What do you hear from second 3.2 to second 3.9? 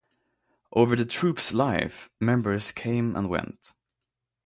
went.